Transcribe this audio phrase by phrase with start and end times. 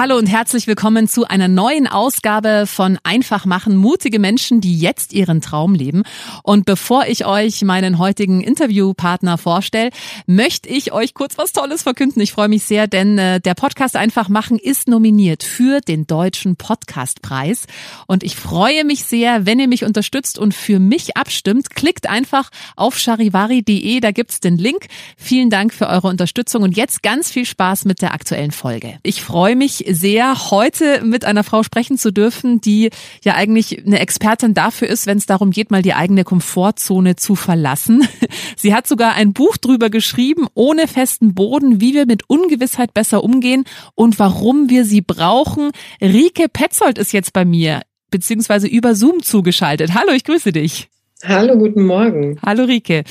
[0.00, 5.12] Hallo und herzlich willkommen zu einer neuen Ausgabe von Einfach machen, mutige Menschen, die jetzt
[5.12, 6.04] ihren Traum leben.
[6.42, 9.90] Und bevor ich euch meinen heutigen Interviewpartner vorstelle,
[10.24, 12.22] möchte ich euch kurz was Tolles verkünden.
[12.22, 16.56] Ich freue mich sehr, denn äh, der Podcast Einfach machen ist nominiert für den Deutschen
[16.56, 17.66] Podcastpreis.
[18.06, 21.74] Und ich freue mich sehr, wenn ihr mich unterstützt und für mich abstimmt.
[21.74, 24.86] Klickt einfach auf charivari.de, da gibt's den Link.
[25.18, 28.98] Vielen Dank für eure Unterstützung und jetzt ganz viel Spaß mit der aktuellen Folge.
[29.02, 32.90] Ich freue mich sehr, heute mit einer Frau sprechen zu dürfen, die
[33.22, 37.34] ja eigentlich eine Expertin dafür ist, wenn es darum geht, mal die eigene Komfortzone zu
[37.34, 38.06] verlassen.
[38.56, 43.24] Sie hat sogar ein Buch drüber geschrieben, ohne festen Boden, wie wir mit Ungewissheit besser
[43.24, 45.70] umgehen und warum wir sie brauchen.
[46.00, 49.94] Rike Petzold ist jetzt bei mir, beziehungsweise über Zoom zugeschaltet.
[49.94, 50.88] Hallo, ich grüße dich.
[51.22, 52.38] Hallo, guten Morgen.
[52.42, 53.04] Hallo Rike.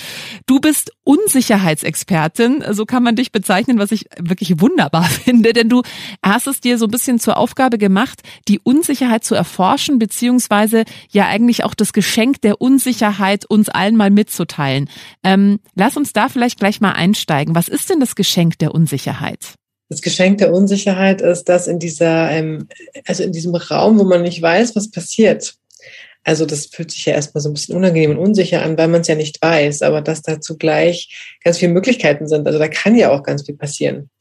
[0.47, 5.83] Du bist Unsicherheitsexpertin, so kann man dich bezeichnen, was ich wirklich wunderbar finde, denn du
[6.23, 11.27] hast es dir so ein bisschen zur Aufgabe gemacht, die Unsicherheit zu erforschen, beziehungsweise ja
[11.27, 14.89] eigentlich auch das Geschenk der Unsicherheit uns allen mal mitzuteilen.
[15.23, 17.53] Ähm, lass uns da vielleicht gleich mal einsteigen.
[17.53, 19.53] Was ist denn das Geschenk der Unsicherheit?
[19.87, 22.67] Das Geschenk der Unsicherheit ist, dass in dieser, ähm,
[23.05, 25.58] also in diesem Raum, wo man nicht weiß, was passiert,
[26.29, 29.01] also das fühlt sich ja erstmal so ein bisschen unangenehm und unsicher an, weil man
[29.01, 32.45] es ja nicht weiß, aber dass da zugleich ganz viele Möglichkeiten sind.
[32.45, 34.11] Also da kann ja auch ganz viel passieren.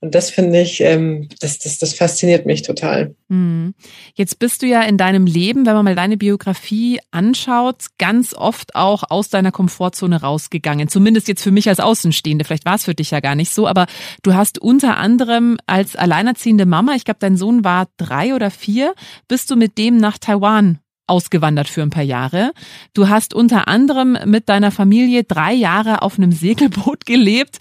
[0.00, 3.14] Und das finde ich, ähm, das, das, das fasziniert mich total.
[3.30, 3.72] Hm.
[4.14, 8.74] Jetzt bist du ja in deinem Leben, wenn man mal deine Biografie anschaut, ganz oft
[8.74, 10.88] auch aus deiner Komfortzone rausgegangen.
[10.88, 12.44] Zumindest jetzt für mich als Außenstehende.
[12.44, 13.86] Vielleicht war es für dich ja gar nicht so, aber
[14.22, 18.94] du hast unter anderem als alleinerziehende Mama, ich glaube, dein Sohn war drei oder vier,
[19.28, 22.52] bist du mit dem nach Taiwan ausgewandert für ein paar Jahre.
[22.94, 27.58] Du hast unter anderem mit deiner Familie drei Jahre auf einem Segelboot gelebt.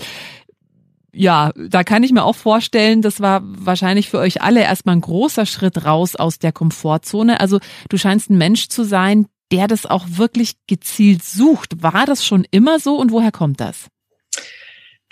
[1.16, 5.02] Ja, da kann ich mir auch vorstellen, das war wahrscheinlich für euch alle erstmal ein
[5.02, 7.40] großer Schritt raus aus der Komfortzone.
[7.40, 7.60] Also
[7.90, 11.84] du scheinst ein Mensch zu sein, der das auch wirklich gezielt sucht.
[11.84, 13.88] War das schon immer so und woher kommt das?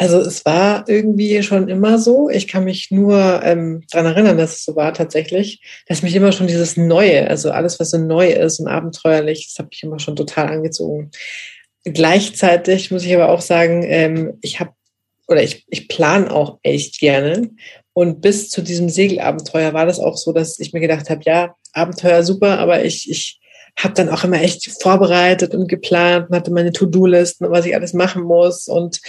[0.01, 2.28] Also es war irgendwie schon immer so.
[2.28, 6.31] Ich kann mich nur ähm, daran erinnern, dass es so war tatsächlich, dass mich immer
[6.31, 10.00] schon dieses Neue, also alles, was so neu ist und abenteuerlich, das habe ich immer
[10.00, 11.11] schon total angezogen.
[11.84, 14.72] Gleichzeitig muss ich aber auch sagen, ähm, ich habe
[15.28, 17.51] oder ich, ich plane auch echt gerne.
[17.94, 21.53] Und bis zu diesem Segelabenteuer war das auch so, dass ich mir gedacht habe, ja,
[21.73, 23.40] Abenteuer super, aber ich, ich
[23.77, 27.93] habe dann auch immer echt vorbereitet und geplant und hatte meine To-Do-Listen, was ich alles
[27.93, 28.67] machen muss.
[28.67, 28.99] Und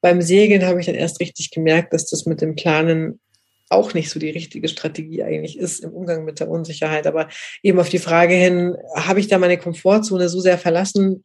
[0.00, 3.20] beim Segeln habe ich dann erst richtig gemerkt, dass das mit dem Planen
[3.68, 7.06] auch nicht so die richtige Strategie eigentlich ist im Umgang mit der Unsicherheit.
[7.06, 7.28] Aber
[7.62, 11.24] eben auf die Frage hin, habe ich da meine Komfortzone so sehr verlassen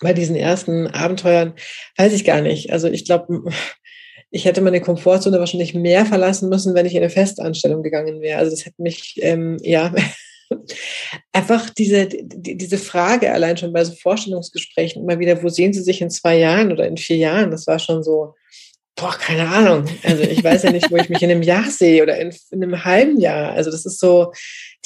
[0.00, 1.54] bei diesen ersten Abenteuern?
[1.96, 2.72] Weiß ich gar nicht.
[2.72, 3.44] Also ich glaube,
[4.30, 8.38] ich hätte meine Komfortzone wahrscheinlich mehr verlassen müssen, wenn ich in eine Festanstellung gegangen wäre.
[8.38, 9.94] Also das hätte mich ähm, ja
[11.32, 15.82] einfach diese, die, diese Frage allein schon bei so Vorstellungsgesprächen immer wieder, wo sehen Sie
[15.82, 17.50] sich in zwei Jahren oder in vier Jahren?
[17.50, 18.34] Das war schon so,
[18.96, 19.86] boah, keine Ahnung.
[20.02, 22.62] Also ich weiß ja nicht, wo ich mich in einem Jahr sehe oder in, in
[22.62, 23.52] einem halben Jahr.
[23.52, 24.32] Also das ist so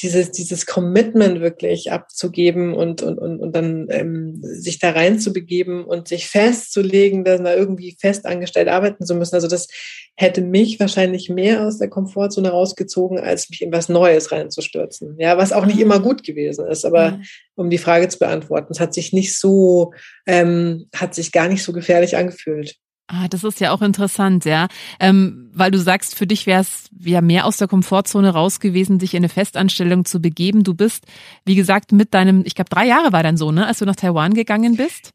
[0.00, 6.09] dieses, dieses Commitment wirklich abzugeben und, und, und, und dann ähm, sich da reinzubegeben und
[6.09, 9.35] sich festzulegen, dass da irgendwie fest angestellt arbeiten zu müssen.
[9.35, 9.69] Also das
[10.15, 15.17] hätte mich wahrscheinlich mehr aus der Komfortzone rausgezogen, als mich in was Neues reinzustürzen.
[15.19, 16.85] Ja, was auch nicht immer gut gewesen ist.
[16.85, 17.23] Aber mhm.
[17.56, 19.93] um die Frage zu beantworten, es hat sich nicht so,
[20.27, 22.77] ähm, hat sich gar nicht so gefährlich angefühlt.
[23.10, 24.69] Ah, das ist ja auch interessant, ja.
[25.00, 28.99] Ähm, weil du sagst, für dich wäre es ja mehr aus der Komfortzone raus gewesen,
[28.99, 30.62] dich in eine Festanstellung zu begeben.
[30.62, 31.06] Du bist,
[31.46, 33.96] wie gesagt, mit deinem, ich glaube, drei Jahre war dein Sohn, ne, als du nach
[33.96, 35.14] Taiwan gegangen bist.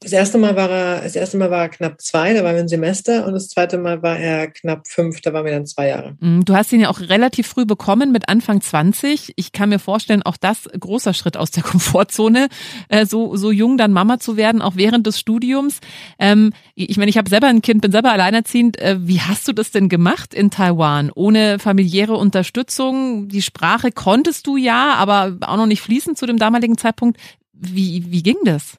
[0.00, 2.60] Das erste Mal war er, das erste Mal war er knapp zwei, da waren wir
[2.60, 5.88] ein Semester und das zweite Mal war er knapp fünf, da waren wir dann zwei
[5.88, 6.16] Jahre.
[6.20, 9.32] Mhm, du hast ihn ja auch relativ früh bekommen mit Anfang 20.
[9.36, 12.48] Ich kann mir vorstellen, auch das großer Schritt aus der Komfortzone,
[12.90, 15.78] äh, so, so jung dann Mama zu werden, auch während des Studiums.
[16.18, 18.78] Ähm, ich meine, ich habe selber ein Kind, bin selber alleinerziehend.
[18.78, 21.10] Äh, wie hast du das denn gemacht in Taiwan?
[21.14, 23.28] Ohne familiäre Unterstützung?
[23.28, 27.18] Die Sprache konntest du ja, aber auch noch nicht fließend zu dem damaligen Zeitpunkt.
[27.54, 28.76] Wie, wie ging das?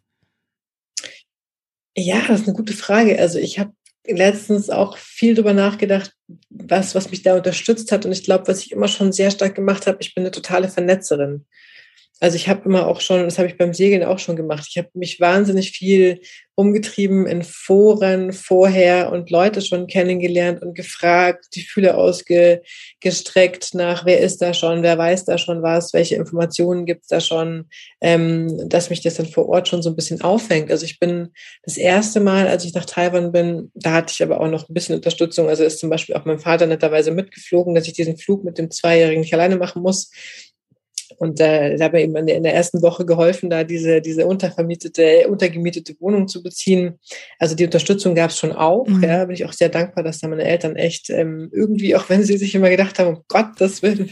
[1.98, 3.18] Ja, das ist eine gute Frage.
[3.18, 3.72] Also ich habe
[4.06, 6.14] letztens auch viel darüber nachgedacht,
[6.50, 8.06] was, was mich da unterstützt hat.
[8.06, 10.70] Und ich glaube, was ich immer schon sehr stark gemacht habe, ich bin eine totale
[10.70, 11.46] Vernetzerin.
[12.20, 14.78] Also ich habe immer auch schon, das habe ich beim Segeln auch schon gemacht, ich
[14.78, 16.20] habe mich wahnsinnig viel
[16.60, 24.20] umgetrieben in Foren vorher und Leute schon kennengelernt und gefragt, die Fühle ausgestreckt nach, wer
[24.22, 27.66] ist da schon, wer weiß da schon was, welche Informationen gibt es da schon,
[28.02, 30.72] ähm, dass mich das dann vor Ort schon so ein bisschen auffängt.
[30.72, 31.30] Also ich bin
[31.62, 34.74] das erste Mal, als ich nach Taiwan bin, da hatte ich aber auch noch ein
[34.74, 35.50] bisschen Unterstützung.
[35.50, 38.72] Also ist zum Beispiel auch mein Vater netterweise mitgeflogen, dass ich diesen Flug mit dem
[38.72, 40.10] Zweijährigen nicht alleine machen muss
[41.18, 45.28] und äh, da habe mir eben in der ersten Woche geholfen, da diese, diese untervermietete,
[45.28, 47.00] untergemietete Wohnung zu beziehen.
[47.40, 48.88] Also die Unterstützung gab es schon auch.
[48.88, 49.04] Mhm.
[49.04, 52.24] Ja, bin ich auch sehr dankbar, dass da meine Eltern echt ähm, irgendwie, auch wenn
[52.24, 54.12] sie sich immer gedacht haben, um Gottes Willen,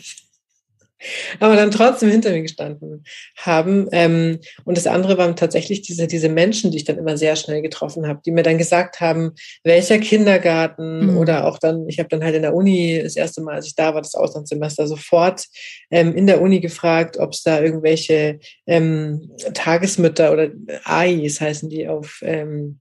[1.39, 3.03] aber dann trotzdem hinter mir gestanden
[3.37, 3.87] haben.
[3.91, 7.61] Ähm, und das andere waren tatsächlich diese, diese Menschen, die ich dann immer sehr schnell
[7.61, 9.31] getroffen habe, die mir dann gesagt haben,
[9.63, 11.17] welcher Kindergarten mhm.
[11.17, 13.75] oder auch dann, ich habe dann halt in der Uni das erste Mal, als ich
[13.75, 15.45] da war, das Auslandssemester, sofort
[15.91, 20.49] ähm, in der Uni gefragt, ob es da irgendwelche ähm, Tagesmütter oder
[20.83, 22.79] AIs heißen die auf ähm,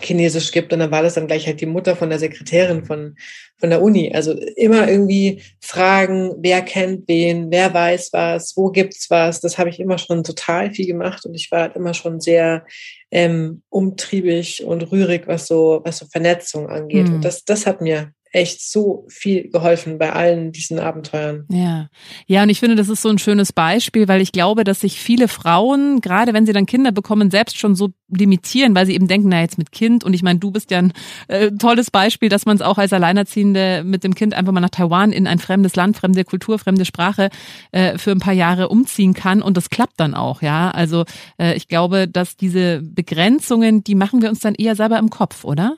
[0.00, 0.72] Chinesisch gibt.
[0.72, 3.16] Und dann war das dann gleich halt die Mutter von der Sekretärin von,
[3.58, 4.12] von der Uni.
[4.14, 9.40] Also immer irgendwie fragen, wer kennt wen, wer weiß was, wo gibt's was.
[9.40, 12.64] Das habe ich immer schon total viel gemacht und ich war halt immer schon sehr
[13.10, 17.08] ähm, umtriebig und rührig, was so, was so Vernetzung angeht.
[17.08, 17.16] Mhm.
[17.16, 21.44] Und das, das hat mir echt so viel geholfen bei allen diesen Abenteuern.
[21.50, 21.88] Ja.
[22.26, 24.98] Ja, und ich finde, das ist so ein schönes Beispiel, weil ich glaube, dass sich
[24.98, 29.06] viele Frauen, gerade wenn sie dann Kinder bekommen, selbst schon so limitieren, weil sie eben
[29.06, 30.92] denken, na jetzt mit Kind und ich meine, du bist ja ein
[31.28, 34.70] äh, tolles Beispiel, dass man es auch als Alleinerziehende mit dem Kind einfach mal nach
[34.70, 37.28] Taiwan in ein fremdes Land, fremde Kultur, fremde Sprache
[37.70, 40.70] äh, für ein paar Jahre umziehen kann und das klappt dann auch, ja.
[40.70, 41.04] Also
[41.38, 45.44] äh, ich glaube, dass diese Begrenzungen, die machen wir uns dann eher selber im Kopf,
[45.44, 45.76] oder?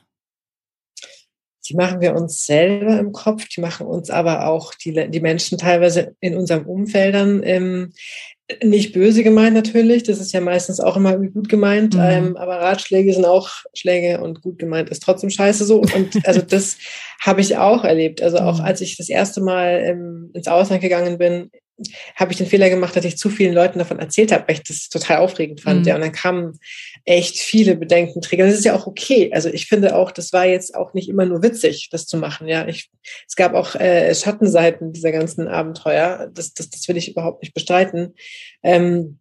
[1.67, 5.57] Die machen wir uns selber im Kopf, die machen uns aber auch die, die Menschen
[5.57, 7.93] teilweise in unseren Umfeldern ähm,
[8.63, 12.01] nicht böse gemeint natürlich, das ist ja meistens auch immer gut gemeint, mhm.
[12.01, 15.79] ähm, aber Ratschläge sind auch Schläge und gut gemeint ist trotzdem scheiße so.
[15.79, 16.77] Und also das
[17.21, 18.21] habe ich auch erlebt.
[18.21, 18.65] Also auch mhm.
[18.65, 21.49] als ich das erste Mal ähm, ins Ausland gegangen bin,
[22.15, 24.63] habe ich den Fehler gemacht, dass ich zu vielen Leuten davon erzählt habe, weil ich
[24.63, 25.81] das total aufregend fand.
[25.81, 25.87] Mhm.
[25.87, 26.59] Ja, und dann kamen
[27.03, 28.45] echt viele Bedenkenträger.
[28.45, 29.31] Das ist ja auch okay.
[29.33, 32.47] Also ich finde auch, das war jetzt auch nicht immer nur witzig, das zu machen.
[32.47, 32.89] Ja, ich,
[33.27, 36.29] es gab auch äh, Schattenseiten dieser ganzen Abenteuer.
[36.33, 38.15] Das, das, das will ich überhaupt nicht bestreiten.
[38.63, 39.19] Ähm,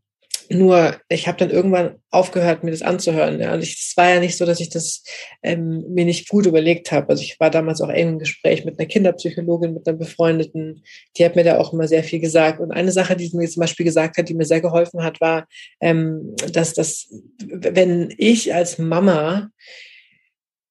[0.51, 3.41] nur ich habe dann irgendwann aufgehört, mir das anzuhören.
[3.41, 3.55] Ja.
[3.55, 5.03] Und es war ja nicht so, dass ich das
[5.43, 7.09] ähm, mir nicht gut überlegt habe.
[7.09, 10.85] Also ich war damals auch eng im Gespräch mit einer Kinderpsychologin, mit einer befreundeten.
[11.17, 12.61] Die hat mir da auch immer sehr viel gesagt.
[12.61, 15.21] Und eine Sache, die sie mir zum Beispiel gesagt hat, die mir sehr geholfen hat,
[15.21, 15.47] war,
[15.81, 17.09] ähm, dass das,
[17.39, 19.51] wenn ich als Mama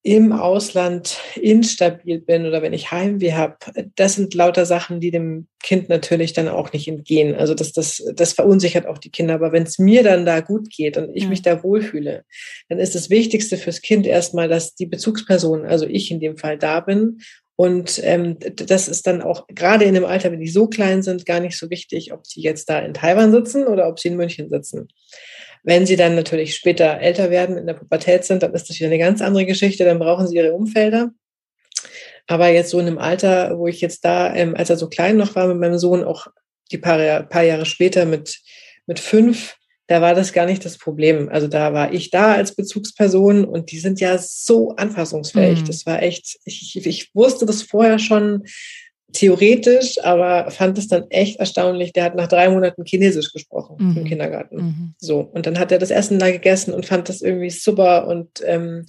[0.06, 3.56] im Ausland instabil bin oder wenn ich Heimweh habe,
[3.96, 7.34] das sind lauter Sachen, die dem Kind natürlich dann auch nicht entgehen.
[7.36, 9.36] Also das, das, das verunsichert auch die Kinder.
[9.36, 11.30] Aber wenn es mir dann da gut geht und ich ja.
[11.30, 12.26] mich da wohlfühle,
[12.68, 16.58] dann ist das Wichtigste fürs Kind erstmal, dass die Bezugsperson, also ich in dem Fall
[16.58, 17.20] da bin.
[17.56, 21.26] Und ähm, das ist dann auch gerade in dem Alter, wenn die so klein sind,
[21.26, 24.18] gar nicht so wichtig, ob sie jetzt da in Taiwan sitzen oder ob sie in
[24.18, 24.90] München sitzen.
[25.64, 28.88] Wenn sie dann natürlich später älter werden, in der Pubertät sind, dann ist das wieder
[28.88, 31.12] eine ganz andere Geschichte, dann brauchen sie ihre Umfelder.
[32.28, 35.18] Aber jetzt so in einem Alter, wo ich jetzt da, ähm, als er so klein
[35.18, 36.28] noch war mit meinem Sohn, auch
[36.72, 38.40] die paar, paar Jahre später mit,
[38.88, 39.56] mit fünf,
[39.88, 41.30] da war das gar nicht das Problem.
[41.30, 45.62] Also da war ich da als Bezugsperson und die sind ja so anfassungsfähig.
[45.62, 45.66] Mhm.
[45.66, 48.46] Das war echt, ich, ich wusste das vorher schon,
[49.14, 51.94] theoretisch, aber fand es dann echt erstaunlich.
[51.94, 53.98] Der hat nach drei Monaten Chinesisch gesprochen mhm.
[53.98, 54.56] im Kindergarten.
[54.58, 54.96] Mhm.
[54.98, 55.20] So.
[55.20, 58.08] Und dann hat er das Essen da gegessen und fand das irgendwie super.
[58.08, 58.86] Und ähm,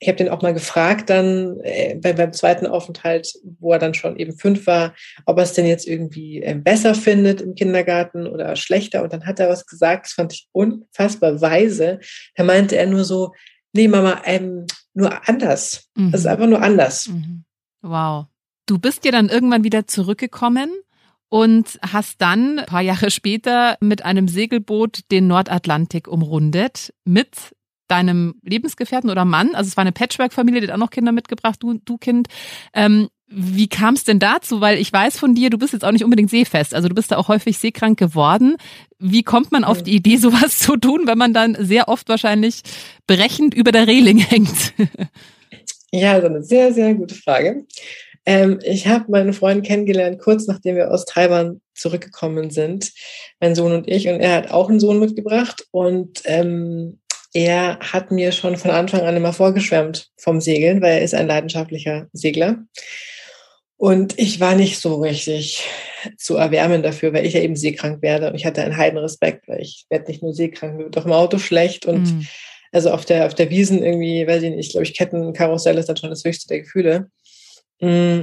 [0.00, 3.94] ich habe den auch mal gefragt dann äh, bei, beim zweiten Aufenthalt, wo er dann
[3.94, 4.94] schon eben fünf war,
[5.26, 9.02] ob er es denn jetzt irgendwie äh, besser findet im Kindergarten oder schlechter.
[9.02, 11.98] Und dann hat er was gesagt, das fand ich unfassbar weise.
[12.36, 13.32] Da meinte er nur so,
[13.72, 15.88] nee, Mama, ähm, nur anders.
[15.96, 16.12] Mhm.
[16.12, 17.08] Das ist einfach nur anders.
[17.08, 17.44] Mhm.
[17.82, 18.26] Wow.
[18.68, 20.70] Du bist ja dann irgendwann wieder zurückgekommen
[21.30, 27.30] und hast dann ein paar Jahre später mit einem Segelboot den Nordatlantik umrundet mit
[27.88, 29.54] deinem Lebensgefährten oder Mann.
[29.54, 32.28] Also es war eine Patchwork-Familie, die hat auch noch Kinder mitgebracht, du, du Kind.
[32.74, 34.60] Ähm, wie kam es denn dazu?
[34.60, 36.74] Weil ich weiß von dir, du bist jetzt auch nicht unbedingt seefest.
[36.74, 38.56] Also du bist da auch häufig seekrank geworden.
[38.98, 42.60] Wie kommt man auf die Idee, sowas zu tun, wenn man dann sehr oft wahrscheinlich
[43.06, 44.74] berechend über der Reling hängt?
[45.90, 47.64] Ja, also eine sehr, sehr gute Frage.
[48.28, 52.92] Ähm, ich habe meinen Freund kennengelernt, kurz nachdem wir aus Taiwan zurückgekommen sind,
[53.40, 54.06] mein Sohn und ich.
[54.06, 55.64] Und er hat auch einen Sohn mitgebracht.
[55.70, 57.00] Und ähm,
[57.32, 61.26] er hat mir schon von Anfang an immer vorgeschwärmt vom Segeln, weil er ist ein
[61.26, 62.58] leidenschaftlicher Segler.
[63.78, 65.66] Und ich war nicht so richtig
[66.18, 68.28] zu erwärmen dafür, weil ich ja eben seekrank werde.
[68.28, 71.06] Und ich hatte einen heiden Respekt, weil ich werde nicht nur seekrank, mir wird auch
[71.06, 71.86] im Auto schlecht.
[71.86, 72.26] Und mm.
[72.72, 75.96] also auf der, auf der Wiesen irgendwie, weiß ich nicht, glaube ich, Kettenkarussell ist dann
[75.96, 77.08] schon das höchste der Gefühle.
[77.80, 78.22] Mm.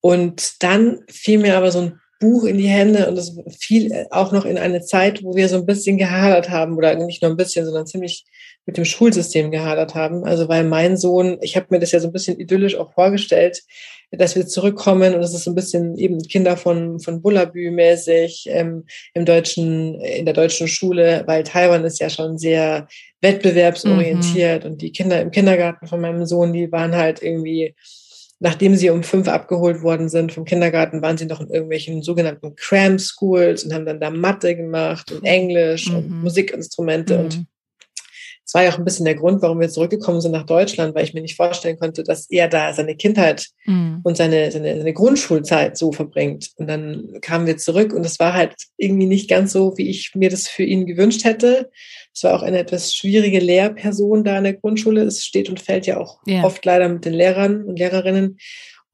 [0.00, 4.30] Und dann fiel mir aber so ein Buch in die Hände und es fiel auch
[4.30, 7.36] noch in eine Zeit, wo wir so ein bisschen gehadert haben oder nicht nur ein
[7.36, 8.24] bisschen, sondern ziemlich
[8.64, 10.24] mit dem Schulsystem gehadert haben.
[10.24, 13.62] Also weil mein Sohn, ich habe mir das ja so ein bisschen idyllisch auch vorgestellt,
[14.12, 18.44] dass wir zurückkommen und es ist so ein bisschen eben Kinder von von Bullabü mäßig
[18.50, 18.84] ähm,
[19.14, 22.86] im deutschen in der deutschen Schule, weil Taiwan ist ja schon sehr
[23.20, 24.70] wettbewerbsorientiert mhm.
[24.70, 27.74] und die Kinder im Kindergarten von meinem Sohn, die waren halt irgendwie
[28.42, 32.56] nachdem sie um fünf abgeholt worden sind vom Kindergarten, waren sie noch in irgendwelchen sogenannten
[32.56, 35.96] Cram Schools und haben dann da Mathe gemacht und Englisch mhm.
[35.96, 37.24] und Musikinstrumente mhm.
[37.24, 37.46] und
[38.44, 41.04] es war ja auch ein bisschen der Grund, warum wir zurückgekommen sind nach Deutschland, weil
[41.04, 44.00] ich mir nicht vorstellen konnte, dass er da seine Kindheit mhm.
[44.02, 46.50] und seine, seine, seine Grundschulzeit so verbringt.
[46.56, 50.12] Und dann kamen wir zurück und es war halt irgendwie nicht ganz so, wie ich
[50.14, 51.70] mir das für ihn gewünscht hätte.
[52.14, 55.02] Es war auch eine etwas schwierige Lehrperson da in der Grundschule.
[55.02, 56.44] Es steht und fällt ja auch ja.
[56.44, 58.38] oft leider mit den Lehrern und Lehrerinnen.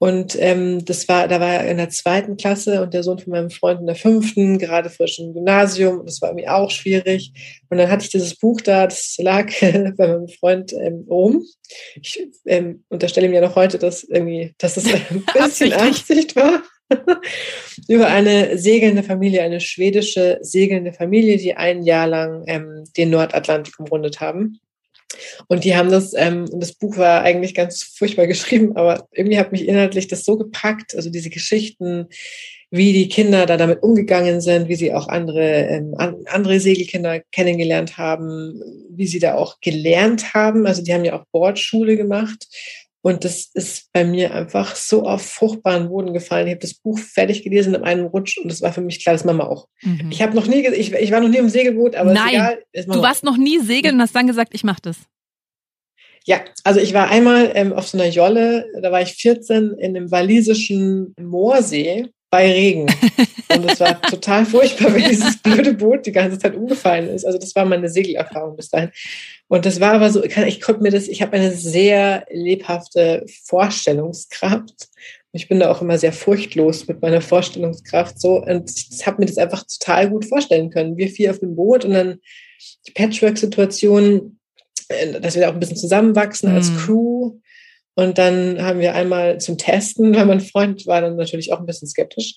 [0.01, 3.33] Und ähm, das war, da war er in der zweiten Klasse und der Sohn von
[3.33, 5.99] meinem Freund in der fünften, gerade frisch im Gymnasium.
[5.99, 7.33] Und das war irgendwie auch schwierig.
[7.69, 11.45] Und dann hatte ich dieses Buch da, das lag bei meinem Freund ähm, rum.
[12.01, 16.63] Ich ähm, unterstelle ihm ja noch heute, dass irgendwie, dass es ein bisschen Absicht war.
[17.89, 23.79] über eine segelnde Familie, eine schwedische segelnde Familie, die ein Jahr lang ähm, den Nordatlantik
[23.79, 24.59] umrundet haben.
[25.49, 29.53] Und die haben das, ähm, das Buch war eigentlich ganz furchtbar geschrieben, aber irgendwie hat
[29.53, 32.09] mich inhaltlich das so gepackt, also diese Geschichten,
[32.71, 37.97] wie die Kinder da damit umgegangen sind, wie sie auch andere, ähm, andere Segelkinder kennengelernt
[37.97, 38.61] haben,
[38.91, 40.67] wie sie da auch gelernt haben.
[40.67, 42.47] Also die haben ja auch Bordschule gemacht
[43.09, 46.47] und das ist bei mir einfach so auf fruchtbaren Boden gefallen.
[46.47, 49.15] Ich habe das Buch fertig gelesen in einem Rutsch und es war für mich klar,
[49.15, 49.67] das Mama auch.
[49.83, 50.11] Mhm.
[50.11, 53.01] Ich habe noch nie, ich, ich, war noch nie im Segelboot, aber Nein, egal, du
[53.01, 54.99] warst noch nie segeln und hast dann gesagt, ich mache das.
[56.27, 59.97] Ja, also ich war einmal ähm, auf so einer Jolle, da war ich 14 in
[59.97, 62.87] einem walisischen Moorsee bei Regen.
[63.55, 67.25] Und es war total furchtbar, wenn dieses blöde Boot die ganze Zeit umgefallen ist.
[67.25, 68.91] Also das war meine Segelerfahrung bis dahin.
[69.49, 74.89] Und das war aber so, ich konnte mir das, ich habe eine sehr lebhafte Vorstellungskraft.
[75.33, 78.43] Ich bin da auch immer sehr furchtlos mit meiner Vorstellungskraft so.
[78.43, 80.97] Und ich habe mir das einfach total gut vorstellen können.
[80.99, 82.19] Wir vier auf dem Boot und dann
[82.87, 84.39] die Patchwork-Situation,
[84.89, 86.77] äh, dass wir da auch ein bisschen zusammenwachsen als mhm.
[86.77, 87.39] Crew
[87.99, 91.67] und dann haben wir einmal zum Testen, weil mein Freund war dann natürlich auch ein
[91.67, 92.37] bisschen skeptisch,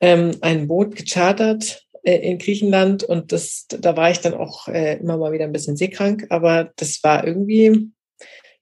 [0.00, 4.96] ähm, ein Boot gechartert äh, in Griechenland und das, da war ich dann auch äh,
[4.96, 7.92] immer mal wieder ein bisschen seekrank, aber das war irgendwie,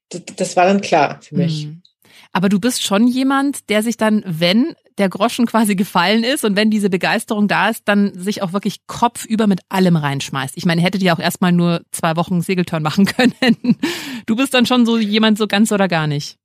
[0.09, 1.65] das, das war dann klar für mich.
[1.65, 1.81] Mhm.
[2.31, 6.55] Aber du bist schon jemand, der sich dann, wenn der Groschen quasi gefallen ist und
[6.55, 10.55] wenn diese Begeisterung da ist, dann sich auch wirklich kopfüber mit allem reinschmeißt.
[10.57, 13.77] Ich meine, hättet ihr auch erstmal nur zwei Wochen Segeltörn machen können.
[14.25, 16.37] Du bist dann schon so jemand so ganz oder gar nicht.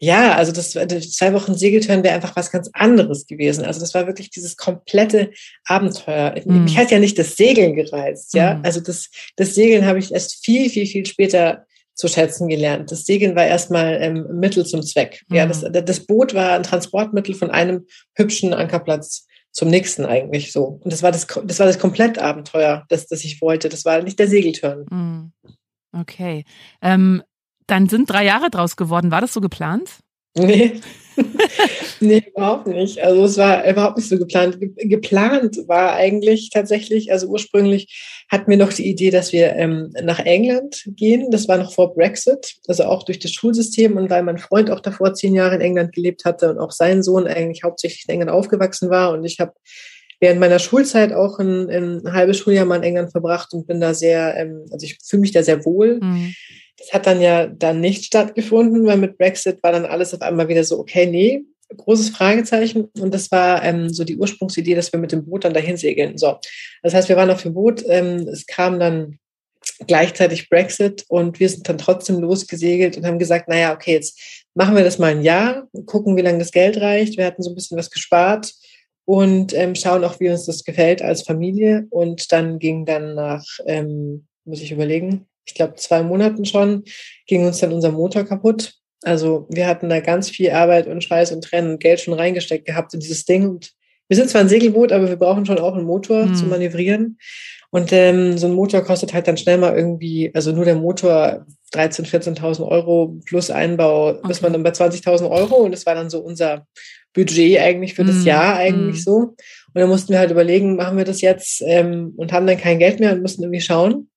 [0.00, 3.64] Ja, also das, das zwei Wochen Segeltörn wäre einfach was ganz anderes gewesen.
[3.64, 5.32] Also das war wirklich dieses komplette
[5.64, 6.36] Abenteuer.
[6.44, 6.64] Mhm.
[6.64, 8.54] Mich hat ja nicht das Segeln gereizt, ja.
[8.54, 8.64] Mhm.
[8.64, 11.66] Also das, das Segeln habe ich erst viel, viel, viel später
[11.98, 12.92] zu schätzen gelernt.
[12.92, 15.24] Das Segeln war erstmal ähm, Mittel zum Zweck.
[15.28, 15.36] Mhm.
[15.36, 20.78] Ja, das, das Boot war ein Transportmittel von einem hübschen Ankerplatz zum nächsten eigentlich so.
[20.82, 23.68] Und das war das, das war das Komplettabenteuer, das, das ich wollte.
[23.68, 24.86] Das war nicht der Segeltörn.
[24.88, 25.32] Mhm.
[25.92, 26.44] Okay.
[26.80, 27.22] Ähm,
[27.66, 29.10] dann sind drei Jahre draus geworden.
[29.10, 29.98] War das so geplant?
[30.38, 30.80] Nee.
[32.00, 33.00] nee, überhaupt nicht.
[33.00, 34.58] Also es war überhaupt nicht so geplant.
[34.60, 40.20] Geplant war eigentlich tatsächlich, also ursprünglich hatten wir noch die Idee, dass wir ähm, nach
[40.20, 41.30] England gehen.
[41.30, 44.80] Das war noch vor Brexit, also auch durch das Schulsystem und weil mein Freund auch
[44.80, 48.30] davor zehn Jahre in England gelebt hatte und auch sein Sohn eigentlich hauptsächlich in England
[48.30, 49.12] aufgewachsen war.
[49.12, 49.52] Und ich habe
[50.20, 53.94] während meiner Schulzeit auch ein, ein halbes Schuljahr mal in England verbracht und bin da
[53.94, 56.00] sehr, ähm, also ich fühle mich da sehr wohl.
[56.00, 56.34] Mhm.
[56.78, 60.48] Das hat dann ja dann nicht stattgefunden, weil mit Brexit war dann alles auf einmal
[60.48, 61.44] wieder so, okay, nee,
[61.76, 62.88] großes Fragezeichen.
[62.98, 66.16] Und das war ähm, so die Ursprungsidee, dass wir mit dem Boot dann dahin segeln.
[66.18, 66.38] So,
[66.82, 67.84] das heißt, wir waren auf dem Boot.
[67.86, 69.18] Ähm, es kam dann
[69.86, 74.18] gleichzeitig Brexit und wir sind dann trotzdem losgesegelt und haben gesagt, naja, okay, jetzt
[74.54, 77.16] machen wir das mal ein Jahr, gucken, wie lange das Geld reicht.
[77.16, 78.52] Wir hatten so ein bisschen was gespart
[79.04, 81.86] und ähm, schauen auch, wie uns das gefällt als Familie.
[81.90, 86.84] Und dann ging dann nach, ähm, muss ich überlegen, ich glaube zwei Monaten schon,
[87.26, 88.74] ging uns dann unser Motor kaputt.
[89.02, 92.66] Also wir hatten da ganz viel Arbeit und Schweiß und Tränen und Geld schon reingesteckt
[92.66, 93.48] gehabt in dieses Ding.
[93.48, 93.72] Und
[94.08, 96.34] wir sind zwar ein Segelboot, aber wir brauchen schon auch einen Motor mhm.
[96.34, 97.18] zu manövrieren.
[97.70, 101.46] Und ähm, so ein Motor kostet halt dann schnell mal irgendwie, also nur der Motor
[101.74, 104.30] 13.000, 14.000 Euro plus Einbau, okay.
[104.30, 105.56] ist man dann bei 20.000 Euro.
[105.56, 106.66] Und das war dann so unser
[107.12, 109.02] Budget eigentlich für das mm, Jahr eigentlich mm.
[109.02, 109.16] so.
[109.16, 109.36] Und
[109.74, 113.00] dann mussten wir halt überlegen, machen wir das jetzt ähm, und haben dann kein Geld
[113.00, 114.08] mehr und mussten irgendwie schauen.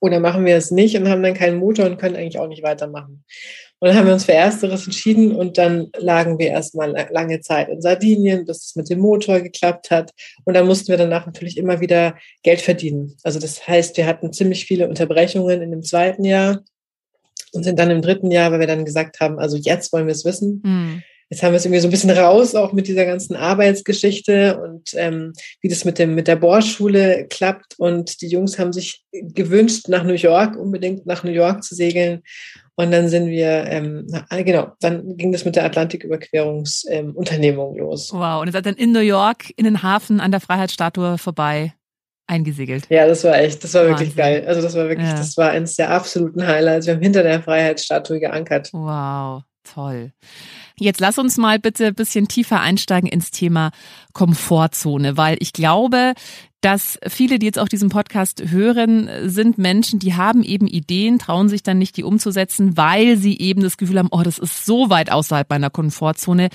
[0.00, 2.62] Oder machen wir es nicht und haben dann keinen Motor und können eigentlich auch nicht
[2.62, 3.24] weitermachen.
[3.80, 7.68] Und dann haben wir uns für Ersteres entschieden und dann lagen wir erstmal lange Zeit
[7.68, 10.12] in Sardinien, bis es mit dem Motor geklappt hat.
[10.44, 13.16] Und dann mussten wir danach natürlich immer wieder Geld verdienen.
[13.22, 16.62] Also das heißt, wir hatten ziemlich viele Unterbrechungen in dem zweiten Jahr
[17.52, 20.12] und sind dann im dritten Jahr, weil wir dann gesagt haben, also jetzt wollen wir
[20.12, 20.62] es wissen.
[20.64, 21.02] Mhm
[21.34, 24.90] jetzt haben wir es irgendwie so ein bisschen raus, auch mit dieser ganzen Arbeitsgeschichte und
[24.94, 27.74] ähm, wie das mit dem mit der Bohrschule klappt.
[27.76, 32.22] Und die Jungs haben sich gewünscht, nach New York unbedingt nach New York zu segeln.
[32.76, 38.12] Und dann sind wir, ähm, ah, genau, dann ging das mit der Atlantiküberquerungsunternehmung ähm, los.
[38.12, 41.74] Wow, und ihr seid dann in New York in den Hafen an der Freiheitsstatue vorbei
[42.28, 42.86] eingesegelt.
[42.90, 43.98] Ja, das war echt, das war Wahnsinn.
[43.98, 44.44] wirklich geil.
[44.46, 45.16] Also das war wirklich, ja.
[45.16, 46.86] das war eines der absoluten Highlights.
[46.86, 48.70] Wir haben hinter der Freiheitsstatue geankert.
[48.72, 50.12] Wow, toll.
[50.78, 53.70] Jetzt lass uns mal bitte ein bisschen tiefer einsteigen ins Thema
[54.12, 56.14] Komfortzone, weil ich glaube,
[56.60, 61.48] dass viele, die jetzt auch diesen Podcast hören, sind Menschen, die haben eben Ideen, trauen
[61.48, 64.90] sich dann nicht, die umzusetzen, weil sie eben das Gefühl haben, oh, das ist so
[64.90, 66.48] weit außerhalb meiner Komfortzone,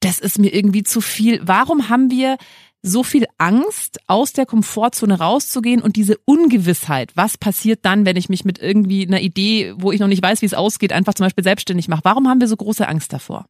[0.00, 1.40] das ist mir irgendwie zu viel.
[1.44, 2.36] Warum haben wir
[2.82, 8.28] so viel Angst, aus der Komfortzone rauszugehen und diese Ungewissheit, was passiert dann, wenn ich
[8.28, 11.24] mich mit irgendwie einer Idee, wo ich noch nicht weiß, wie es ausgeht, einfach zum
[11.24, 12.04] Beispiel selbstständig mache?
[12.04, 13.46] Warum haben wir so große Angst davor?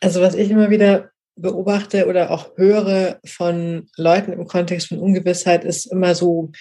[0.00, 5.64] Also was ich immer wieder beobachte oder auch höre von Leuten im Kontext von Ungewissheit,
[5.64, 6.52] ist immer so,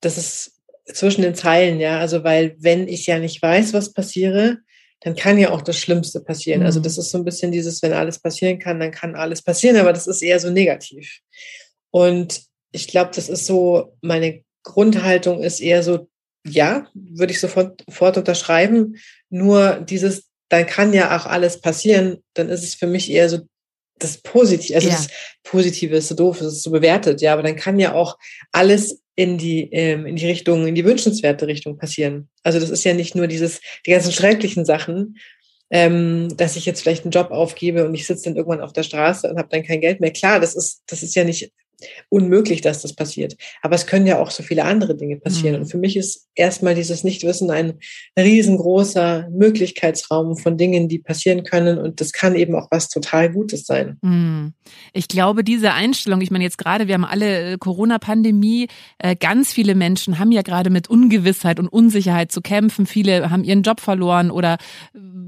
[0.00, 4.58] dass es zwischen den Zeilen, ja, also weil wenn ich ja nicht weiß, was passiere,
[5.00, 6.62] dann kann ja auch das Schlimmste passieren.
[6.62, 6.84] Also mhm.
[6.84, 9.76] Also das ist so ein bisschen dieses, wenn alles passieren kann, dann kann alles passieren,
[9.76, 11.20] aber das ist eher so negativ.
[11.90, 16.08] Und ich glaube, das ist so, meine Grundhaltung ist eher so,
[16.46, 18.96] ja, würde ich sofort, sofort unterschreiben.
[19.28, 23.38] Nur dieses, dann kann ja auch alles passieren, dann ist es für mich eher so
[23.98, 24.94] das Positive, also ja.
[24.94, 25.08] das
[25.44, 28.18] Positive ist so doof, es ist so bewertet, ja, aber dann kann ja auch
[28.50, 32.28] alles in die, ähm, in die Richtung, in die wünschenswerte Richtung passieren.
[32.42, 35.16] Also das ist ja nicht nur dieses, die ganzen schrecklichen Sachen,
[35.70, 38.82] ähm, dass ich jetzt vielleicht einen Job aufgebe und ich sitze dann irgendwann auf der
[38.82, 40.12] Straße und habe dann kein Geld mehr.
[40.12, 41.50] Klar, das ist, das ist ja nicht
[42.08, 43.36] unmöglich, dass das passiert.
[43.62, 45.56] Aber es können ja auch so viele andere Dinge passieren.
[45.56, 45.62] Mhm.
[45.62, 47.74] Und für mich ist erstmal dieses Nichtwissen ein
[48.18, 51.78] riesengroßer Möglichkeitsraum von Dingen, die passieren können.
[51.78, 53.98] Und das kann eben auch was total Gutes sein.
[54.02, 54.54] Mhm.
[54.92, 58.68] Ich glaube, diese Einstellung, ich meine jetzt gerade, wir haben alle äh, Corona-Pandemie,
[58.98, 62.86] äh, ganz viele Menschen haben ja gerade mit Ungewissheit und Unsicherheit zu kämpfen.
[62.86, 64.58] Viele haben ihren Job verloren oder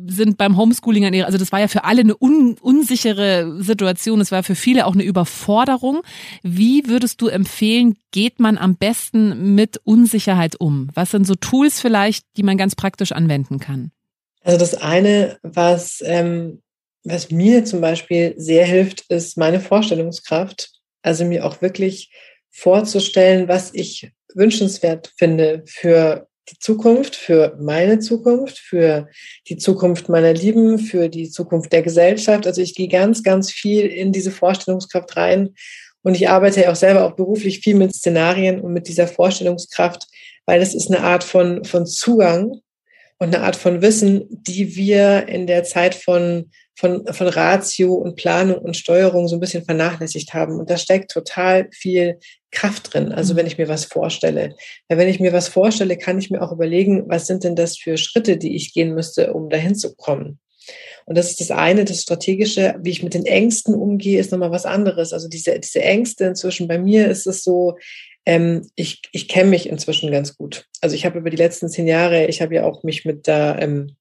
[0.07, 4.21] sind beim Homeschooling an ihrer, also das war ja für alle eine un, unsichere Situation.
[4.21, 6.03] Es war für viele auch eine Überforderung.
[6.46, 10.90] Wie würdest du empfehlen, geht man am besten mit Unsicherheit um?
[10.92, 13.92] Was sind so Tools vielleicht, die man ganz praktisch anwenden kann?
[14.42, 16.61] Also das eine, was, ähm,
[17.02, 20.70] was mir zum Beispiel sehr hilft, ist meine Vorstellungskraft.
[21.00, 22.12] Also mir auch wirklich
[22.50, 29.09] vorzustellen, was ich wünschenswert finde für die Zukunft, für meine Zukunft, für
[29.48, 32.46] die Zukunft meiner Lieben, für die Zukunft der Gesellschaft.
[32.46, 35.54] Also ich gehe ganz, ganz viel in diese Vorstellungskraft rein
[36.05, 40.07] und ich arbeite ja auch selber auch beruflich viel mit Szenarien und mit dieser Vorstellungskraft,
[40.45, 42.61] weil es ist eine Art von, von Zugang
[43.19, 48.17] und eine Art von Wissen, die wir in der Zeit von, von, von Ratio und
[48.17, 50.61] Planung und Steuerung so ein bisschen vernachlässigt haben.
[50.61, 52.19] Und da steckt total viel
[52.51, 53.11] Kraft drin.
[53.11, 53.38] Also mhm.
[53.38, 54.55] wenn ich mir was vorstelle.
[54.88, 57.79] Weil wenn ich mir was vorstelle, kann ich mir auch überlegen, was sind denn das
[57.79, 60.38] für Schritte, die ich gehen müsste, um dahin zu kommen.
[61.07, 64.51] Und das ist das eine, das Strategische, wie ich mit den Ängsten umgehe, ist nochmal
[64.51, 65.12] was anderes.
[65.12, 67.77] Also diese, diese Ängste inzwischen, bei mir ist es so,
[68.27, 70.67] ähm, ich, ich kenne mich inzwischen ganz gut.
[70.81, 73.59] Also ich habe über die letzten zehn Jahre, ich habe ja auch mich mit der
[73.61, 73.97] ähm,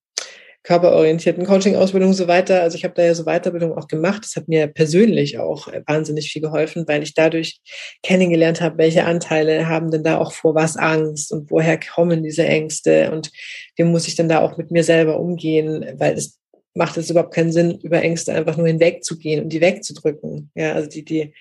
[0.63, 4.23] körperorientierten Coaching-Ausbildung so weiter, also ich habe da ja so Weiterbildung auch gemacht.
[4.23, 7.59] Das hat mir persönlich auch äh, wahnsinnig viel geholfen, weil ich dadurch
[8.01, 12.45] kennengelernt habe, welche Anteile haben denn da auch vor was Angst und woher kommen diese
[12.45, 13.29] Ängste und
[13.75, 16.39] wie muss ich denn da auch mit mir selber umgehen, weil es
[16.73, 20.51] macht es überhaupt keinen Sinn, über Ängste einfach nur hinwegzugehen und die wegzudrücken.
[20.55, 21.33] Ja, also die, die,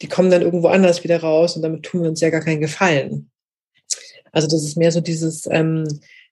[0.00, 2.60] die kommen dann irgendwo anders wieder raus und damit tun wir uns ja gar keinen
[2.60, 3.30] Gefallen.
[4.32, 5.86] Also das ist mehr so dieses, ähm,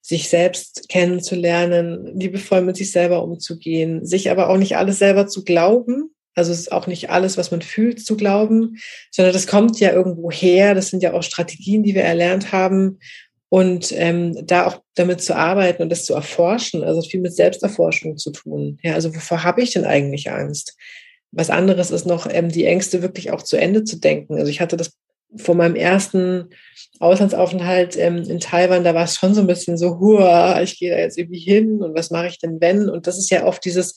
[0.07, 5.43] sich selbst kennenzulernen, liebevoll mit sich selber umzugehen, sich aber auch nicht alles selber zu
[5.43, 6.15] glauben.
[6.37, 8.77] Also es ist auch nicht alles, was man fühlt, zu glauben,
[9.11, 10.77] sondern das kommt ja irgendwo her.
[10.77, 13.01] Das sind ja auch Strategien, die wir erlernt haben.
[13.49, 18.17] Und ähm, da auch damit zu arbeiten und das zu erforschen, also viel mit Selbsterforschung
[18.17, 18.79] zu tun.
[18.83, 20.77] Ja, also wovor habe ich denn eigentlich Angst?
[21.31, 24.35] Was anderes ist noch, ähm, die Ängste wirklich auch zu Ende zu denken.
[24.35, 24.97] Also ich hatte das
[25.37, 26.51] vor meinem ersten
[26.99, 30.91] Auslandsaufenthalt ähm, in Taiwan, da war es schon so ein bisschen so, hua, ich gehe
[30.91, 32.89] da jetzt irgendwie hin und was mache ich denn wenn?
[32.89, 33.95] Und das ist ja oft dieses,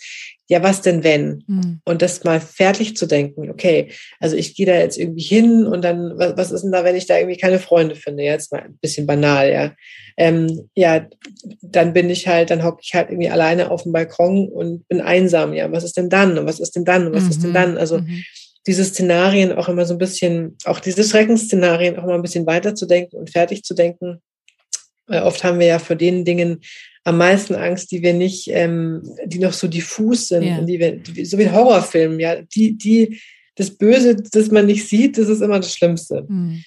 [0.48, 1.44] ja, was denn wenn?
[1.48, 1.82] Mhm.
[1.86, 5.84] Und das mal fertig zu denken, okay, also ich gehe da jetzt irgendwie hin und
[5.84, 8.24] dann, was, was ist denn da, wenn ich da irgendwie keine Freunde finde?
[8.24, 9.74] Jetzt mal ein bisschen banal, ja.
[10.18, 11.08] Ähm, ja,
[11.62, 15.00] dann bin ich halt, dann hocke ich halt irgendwie alleine auf dem Balkon und bin
[15.00, 15.72] einsam, ja.
[15.72, 16.38] Was ist denn dann?
[16.38, 17.08] Und was ist denn dann?
[17.08, 17.30] Und was mhm.
[17.30, 17.56] ist denn mhm.
[17.56, 17.78] dann?
[17.78, 18.24] Also mhm
[18.68, 23.20] diese Szenarien auch immer so ein bisschen, auch diese Schreckensszenarien auch mal ein bisschen weiterzudenken
[23.20, 24.22] und fertig zu denken.
[25.08, 26.62] Weil oft haben wir ja vor den Dingen
[27.04, 30.62] am meisten Angst, die wir nicht, ähm, die noch so diffus sind, ja.
[30.62, 33.20] die wir, die, so wie Horrorfilmen, ja, die, die,
[33.56, 36.26] das Böse, das man nicht sieht, das ist immer das Schlimmste.
[36.28, 36.64] Mhm.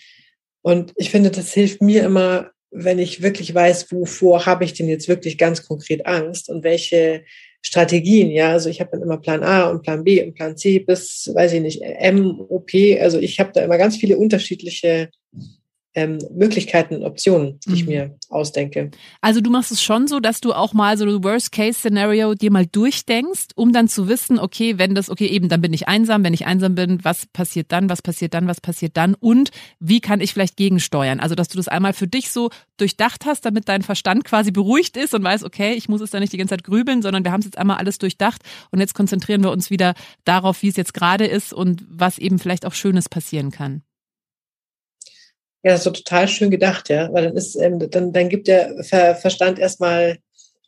[0.62, 4.88] Und ich finde, das hilft mir immer, wenn ich wirklich weiß, wovor habe ich denn
[4.88, 7.24] jetzt wirklich ganz konkret Angst und welche
[7.62, 8.50] Strategien, ja.
[8.50, 11.52] Also ich habe dann immer Plan A und Plan B und Plan C bis, weiß
[11.54, 12.70] ich nicht, M, OP.
[13.00, 15.10] Also ich habe da immer ganz viele unterschiedliche
[15.94, 17.74] ähm, Möglichkeiten, Optionen, die mhm.
[17.74, 18.90] ich mir ausdenke.
[19.20, 22.66] Also du machst es schon so, dass du auch mal so ein Worst-Case-Szenario dir mal
[22.66, 26.32] durchdenkst, um dann zu wissen, okay, wenn das, okay, eben, dann bin ich einsam, wenn
[26.32, 29.50] ich einsam bin, was passiert dann, was passiert dann, was passiert dann und
[29.80, 31.20] wie kann ich vielleicht gegensteuern?
[31.20, 34.96] Also, dass du das einmal für dich so durchdacht hast, damit dein Verstand quasi beruhigt
[34.96, 37.32] ist und weiß, okay, ich muss es da nicht die ganze Zeit grübeln, sondern wir
[37.32, 40.76] haben es jetzt einmal alles durchdacht und jetzt konzentrieren wir uns wieder darauf, wie es
[40.76, 43.82] jetzt gerade ist und was eben vielleicht auch Schönes passieren kann.
[45.62, 48.48] Ja, das ist so total schön gedacht, ja, weil dann ist, ähm, dann, dann gibt
[48.48, 50.18] der Ver Verstand erstmal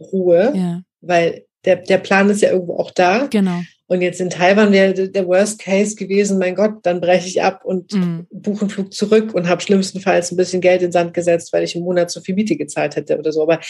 [0.00, 0.82] Ruhe, ja.
[1.00, 3.26] weil der, der Plan ist ja irgendwo auch da.
[3.26, 3.60] Genau.
[3.86, 7.60] Und jetzt in Taiwan wäre der Worst Case gewesen, mein Gott, dann breche ich ab
[7.64, 8.26] und mhm.
[8.30, 11.64] buche einen Flug zurück und habe schlimmstenfalls ein bisschen Geld in den Sand gesetzt, weil
[11.64, 13.42] ich im Monat zu viel Miete gezahlt hätte oder so.
[13.42, 13.60] Aber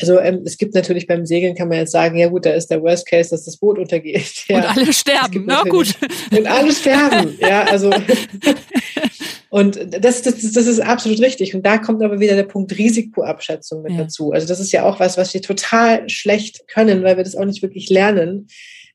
[0.00, 2.68] also ähm, es gibt natürlich beim Segeln kann man jetzt sagen, ja gut, da ist
[2.68, 4.44] der Worst Case, dass das Boot untergeht.
[4.46, 4.58] Ja.
[4.58, 5.94] Und alle sterben, na gut.
[6.30, 7.90] Und alle sterben, ja, also
[9.56, 11.54] Und das, das, das ist absolut richtig.
[11.54, 14.02] Und da kommt aber wieder der Punkt Risikoabschätzung mit ja.
[14.02, 14.32] dazu.
[14.32, 17.46] Also das ist ja auch was, was wir total schlecht können, weil wir das auch
[17.46, 18.48] nicht wirklich lernen,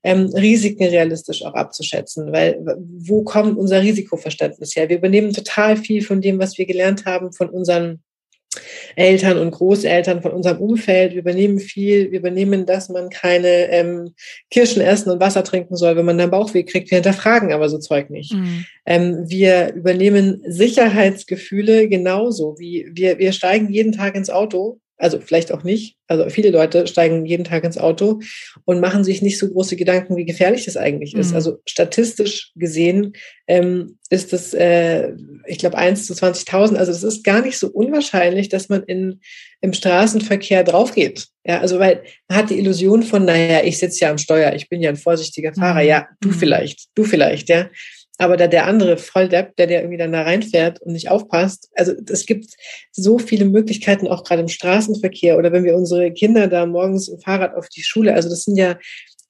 [0.03, 2.31] ähm, Risiken realistisch auch abzuschätzen.
[2.31, 2.63] Weil
[2.95, 4.87] wo kommt unser Risikoverständnis her?
[4.87, 8.03] Wir übernehmen total viel von dem, was wir gelernt haben, von unseren
[8.95, 11.13] Eltern und Großeltern von unserem Umfeld.
[11.13, 12.11] Wir übernehmen viel.
[12.11, 14.13] Wir übernehmen, dass man keine ähm,
[14.49, 16.91] Kirschen essen und Wasser trinken soll, wenn man einen Bauchweh kriegt.
[16.91, 18.33] Wir hinterfragen aber so Zeug nicht.
[18.33, 18.65] Mhm.
[18.85, 25.51] Ähm, wir übernehmen Sicherheitsgefühle genauso wie wir, wir steigen jeden Tag ins Auto also vielleicht
[25.51, 25.97] auch nicht.
[26.07, 28.19] Also viele Leute steigen jeden Tag ins Auto
[28.65, 31.29] und machen sich nicht so große Gedanken, wie gefährlich das eigentlich ist.
[31.29, 31.35] Mhm.
[31.35, 33.13] Also statistisch gesehen
[33.47, 35.13] ähm, ist das, äh,
[35.47, 36.75] ich glaube, 1 zu 20.000.
[36.75, 39.21] Also es ist gar nicht so unwahrscheinlich, dass man in,
[39.61, 41.27] im Straßenverkehr draufgeht.
[41.45, 44.69] Ja, also weil man hat die Illusion von, naja, ich sitze ja am Steuer, ich
[44.69, 45.81] bin ja ein vorsichtiger Fahrer.
[45.81, 45.87] Mhm.
[45.87, 46.33] Ja, du mhm.
[46.33, 47.69] vielleicht, du vielleicht, ja.
[48.21, 51.93] Aber da der andere Volldepp, der der irgendwie dann da reinfährt und nicht aufpasst, also
[52.07, 52.53] es gibt
[52.91, 57.19] so viele Möglichkeiten, auch gerade im Straßenverkehr oder wenn wir unsere Kinder da morgens im
[57.19, 58.77] Fahrrad auf die Schule, also das sind ja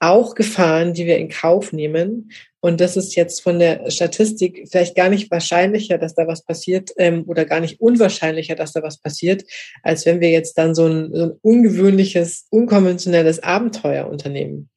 [0.02, 2.32] auch Gefahren, die wir in Kauf nehmen.
[2.60, 6.92] Und das ist jetzt von der Statistik vielleicht gar nicht wahrscheinlicher, dass da was passiert
[6.98, 9.44] ähm, oder gar nicht unwahrscheinlicher, dass da was passiert,
[9.84, 14.70] als wenn wir jetzt dann so ein, so ein ungewöhnliches, unkonventionelles Abenteuer unternehmen.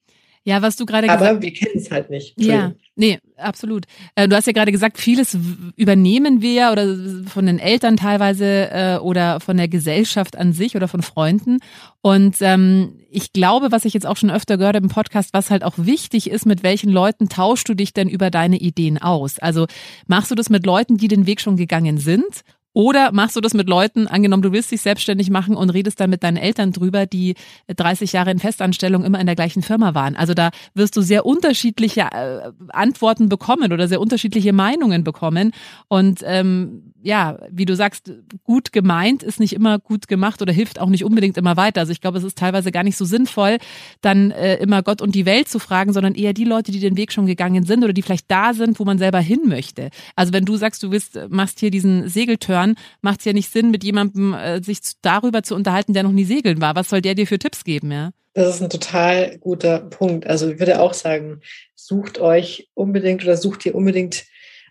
[0.44, 1.30] Ja, was du gerade gesagt hast.
[1.30, 2.40] Aber wir kennen es halt nicht.
[2.40, 3.84] Ja, nee, absolut.
[4.14, 5.36] Äh, du hast ja gerade gesagt, vieles
[5.76, 10.88] übernehmen wir oder von den Eltern teilweise äh, oder von der Gesellschaft an sich oder
[10.88, 11.58] von Freunden.
[12.00, 15.50] Und ähm, ich glaube, was ich jetzt auch schon öfter gehört habe im Podcast, was
[15.50, 19.38] halt auch wichtig ist, mit welchen Leuten tauschst du dich denn über deine Ideen aus?
[19.38, 19.66] Also
[20.06, 22.42] machst du das mit Leuten, die den Weg schon gegangen sind?
[22.74, 26.10] Oder machst du das mit Leuten, angenommen, du willst dich selbstständig machen und redest dann
[26.10, 27.36] mit deinen Eltern drüber, die
[27.74, 30.16] 30 Jahre in Festanstellung immer in der gleichen Firma waren.
[30.16, 35.52] Also da wirst du sehr unterschiedliche äh, Antworten bekommen oder sehr unterschiedliche Meinungen bekommen.
[35.86, 38.10] Und ähm, ja, wie du sagst,
[38.42, 41.82] gut gemeint ist nicht immer gut gemacht oder hilft auch nicht unbedingt immer weiter.
[41.82, 43.58] Also ich glaube, es ist teilweise gar nicht so sinnvoll,
[44.00, 46.96] dann äh, immer Gott und die Welt zu fragen, sondern eher die Leute, die den
[46.96, 49.90] Weg schon gegangen sind oder die vielleicht da sind, wo man selber hin möchte.
[50.16, 53.50] Also wenn du sagst, du bist, machst hier diesen Segelturn, hören, macht es ja nicht
[53.50, 56.74] Sinn, mit jemandem äh, sich darüber zu unterhalten, der noch nie segeln war.
[56.74, 58.10] Was soll der dir für Tipps geben, ja?
[58.34, 60.26] Das ist ein total guter Punkt.
[60.26, 61.40] Also ich würde auch sagen,
[61.76, 64.24] sucht euch unbedingt oder sucht ihr unbedingt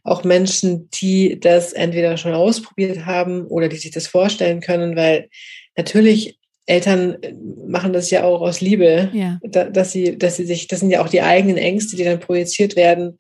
[0.04, 5.30] auch Menschen, die das entweder schon ausprobiert haben oder die sich das vorstellen können, weil
[5.78, 7.18] natürlich Eltern
[7.66, 9.40] machen das ja auch aus Liebe, ja.
[9.44, 12.76] dass sie, dass sie sich, das sind ja auch die eigenen Ängste, die dann projiziert
[12.76, 13.18] werden.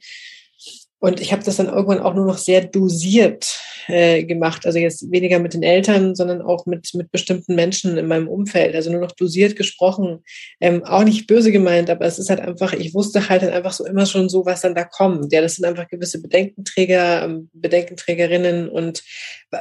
[1.03, 4.65] Und ich habe das dann irgendwann auch nur noch sehr dosiert äh, gemacht.
[4.65, 8.73] Also jetzt weniger mit den Eltern, sondern auch mit, mit bestimmten Menschen in meinem Umfeld.
[8.73, 10.23] Also nur noch dosiert gesprochen.
[10.61, 13.73] Ähm, auch nicht böse gemeint, aber es ist halt einfach, ich wusste halt dann einfach
[13.73, 15.33] so immer schon so, was dann da kommt.
[15.33, 19.03] Ja, das sind einfach gewisse Bedenkenträger, ähm, Bedenkenträgerinnen und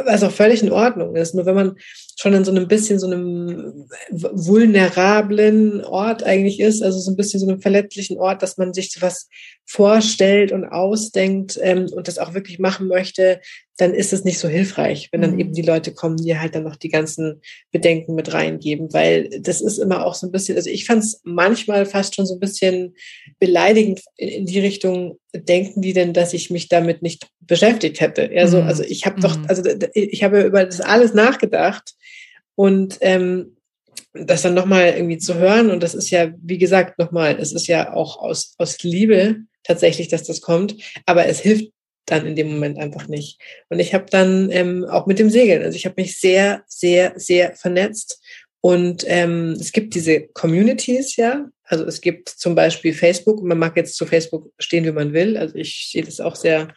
[0.05, 1.35] was auch völlig in Ordnung ist.
[1.35, 1.77] Nur wenn man
[2.19, 7.41] schon in so einem bisschen so einem vulnerablen Ort eigentlich ist, also so ein bisschen
[7.41, 9.29] so einem verletzlichen Ort, dass man sich was
[9.67, 13.41] vorstellt und ausdenkt ähm, und das auch wirklich machen möchte,
[13.79, 15.41] dann ist es nicht so hilfreich, wenn dann mhm.
[15.41, 19.63] eben die Leute kommen, die halt dann noch die ganzen Bedenken mit reingeben, weil das
[19.63, 22.41] ist immer auch so ein bisschen, also ich fand es manchmal fast schon so ein
[22.41, 22.95] bisschen
[23.39, 28.31] beleidigend in die Richtung, denken die denn, dass ich mich damit nicht beschäftigt hätte?
[28.33, 28.69] Ja, so, mhm.
[28.69, 29.47] also ich habe doch, mhm.
[29.49, 29.63] also
[29.95, 31.95] ich habe über das alles nachgedacht
[32.55, 33.57] und ähm,
[34.13, 37.69] das dann nochmal irgendwie zu hören und das ist ja, wie gesagt, nochmal, es ist
[37.69, 41.73] ja auch aus, aus Liebe tatsächlich, dass das kommt, aber es hilft
[42.13, 43.41] dann in dem Moment einfach nicht.
[43.69, 47.15] Und ich habe dann ähm, auch mit dem Segeln, also ich habe mich sehr, sehr,
[47.17, 48.21] sehr vernetzt.
[48.61, 51.49] Und ähm, es gibt diese Communities, ja.
[51.65, 53.43] Also es gibt zum Beispiel Facebook.
[53.43, 55.37] Man mag jetzt zu Facebook stehen, wie man will.
[55.37, 56.69] Also ich sehe das auch sehr,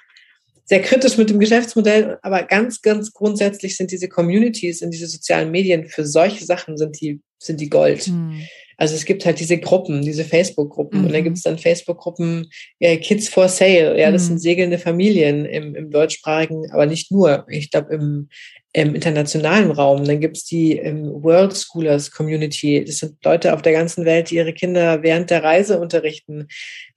[0.63, 2.17] sehr kritisch mit dem Geschäftsmodell.
[2.23, 6.99] Aber ganz, ganz grundsätzlich sind diese Communities in diese sozialen Medien für solche Sachen sind
[7.01, 8.07] die, sind die Gold.
[8.07, 8.41] Mhm.
[8.77, 10.99] Also es gibt halt diese Gruppen, diese Facebook-Gruppen.
[10.99, 11.05] Mhm.
[11.05, 13.99] Und dann gibt es dann Facebook-Gruppen äh, Kids for Sale.
[13.99, 14.27] Ja, das mhm.
[14.27, 17.45] sind segelnde Familien im, im deutschsprachigen, aber nicht nur.
[17.49, 18.29] Ich glaube, im,
[18.73, 20.03] im internationalen Raum.
[20.03, 22.83] Dann gibt es die ähm, World Schoolers Community.
[22.83, 26.47] Das sind Leute auf der ganzen Welt, die ihre Kinder während der Reise unterrichten.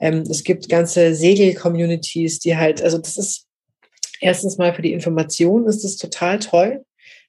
[0.01, 3.47] Ähm, es gibt ganze Segel-Communities, die halt, also das ist
[4.21, 6.85] erstens mal für die Information ist das total toll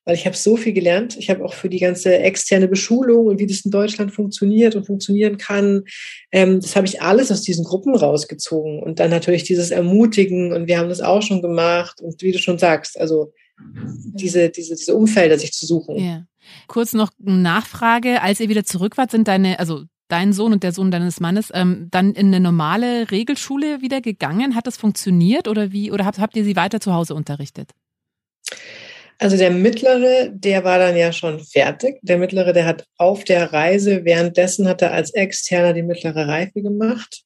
[0.09, 1.17] weil ich habe so viel gelernt.
[1.17, 4.87] Ich habe auch für die ganze externe Beschulung und wie das in Deutschland funktioniert und
[4.87, 5.83] funktionieren kann,
[6.31, 8.81] ähm, das habe ich alles aus diesen Gruppen rausgezogen.
[8.81, 12.39] Und dann natürlich dieses Ermutigen und wir haben das auch schon gemacht und wie du
[12.39, 13.33] schon sagst, also
[14.15, 16.03] diese, diese, diese Umfelder sich zu suchen.
[16.03, 16.25] Ja.
[16.65, 20.63] Kurz noch eine Nachfrage, als ihr wieder zurück wart, sind deine, also dein Sohn und
[20.63, 24.55] der Sohn deines Mannes ähm, dann in eine normale Regelschule wieder gegangen?
[24.55, 25.91] Hat das funktioniert oder wie?
[25.91, 27.73] Oder habt, habt ihr sie weiter zu Hause unterrichtet?
[29.21, 31.99] Also der mittlere, der war dann ja schon fertig.
[32.01, 36.61] Der mittlere, der hat auf der Reise, währenddessen hat er als Externer die mittlere Reife
[36.61, 37.23] gemacht.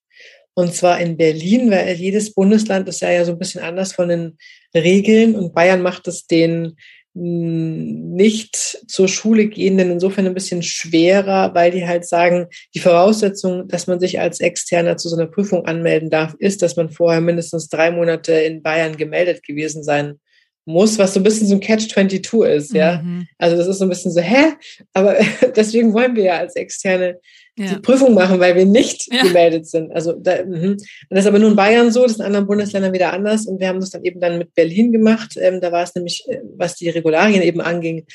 [0.55, 4.09] Und zwar in Berlin, weil jedes Bundesland ist ja, ja so ein bisschen anders von
[4.09, 4.37] den
[4.75, 6.77] Regeln und Bayern macht es den
[7.13, 8.55] hm, nicht
[8.87, 13.99] zur Schule gehenden insofern ein bisschen schwerer, weil die halt sagen, die Voraussetzung, dass man
[13.99, 17.91] sich als Externer zu so einer Prüfung anmelden darf, ist, dass man vorher mindestens drei
[17.91, 20.19] Monate in Bayern gemeldet gewesen sein
[20.65, 23.01] muss, was so ein bisschen so ein Catch-22 ist, ja.
[23.01, 23.27] Mhm.
[23.37, 24.53] Also das ist so ein bisschen so, hä?
[24.93, 25.15] Aber
[25.55, 27.19] deswegen wollen wir ja als Externe
[27.57, 27.67] ja.
[27.67, 29.23] die Prüfung machen, weil wir nicht ja.
[29.23, 29.93] gemeldet sind.
[29.93, 30.67] Also da, mh.
[30.69, 33.45] und das ist aber nur in Bayern so, das ist in anderen Bundesländern wieder anders.
[33.45, 35.37] Und wir haben das dann eben dann mit Berlin gemacht.
[35.39, 38.05] Ähm, da war es nämlich, äh, was die Regularien eben anging,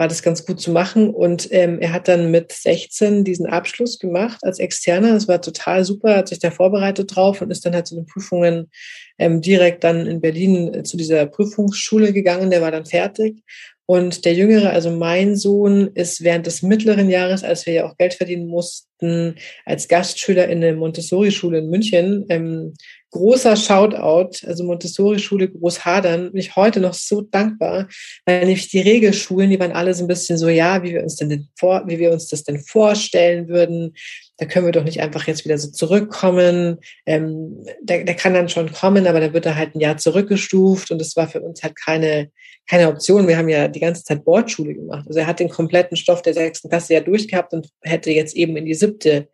[0.00, 1.10] war das ganz gut zu machen.
[1.10, 5.12] Und ähm, er hat dann mit 16 diesen Abschluss gemacht als Externer.
[5.12, 8.06] Das war total super, hat sich da vorbereitet drauf und ist dann halt zu den
[8.06, 8.70] Prüfungen
[9.18, 12.48] ähm, direkt dann in Berlin äh, zu dieser Prüfungsschule gegangen.
[12.48, 13.42] Der war dann fertig.
[13.84, 17.98] Und der Jüngere, also mein Sohn, ist während des mittleren Jahres, als wir ja auch
[17.98, 19.34] Geld verdienen mussten,
[19.66, 22.72] als Gastschüler in der Montessori-Schule in München ähm,
[23.10, 27.88] großer Shoutout, also Montessori-Schule Großhadern, bin ich heute noch so dankbar,
[28.24, 31.16] weil nämlich die Regelschulen, die waren alle so ein bisschen so, ja, wie wir uns
[31.16, 33.94] denn vor, wie wir uns das denn vorstellen würden.
[34.36, 36.78] Da können wir doch nicht einfach jetzt wieder so zurückkommen.
[37.04, 40.90] Ähm, der, der kann dann schon kommen, aber dann wird er halt ein Jahr zurückgestuft
[40.90, 42.30] und das war für uns halt keine,
[42.68, 43.26] keine Option.
[43.26, 45.06] Wir haben ja die ganze Zeit Bordschule gemacht.
[45.08, 48.56] Also er hat den kompletten Stoff der sechsten Klasse ja durchgehabt und hätte jetzt eben
[48.56, 49.28] in die siebte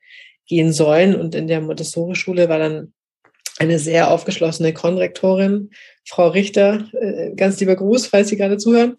[0.46, 1.14] gehen sollen.
[1.14, 2.92] Und in der Montessori-Schule war dann
[3.58, 5.70] eine sehr aufgeschlossene Konrektorin,
[6.08, 8.96] Frau Richter, äh, ganz lieber Gruß, falls Sie gerade zuhören,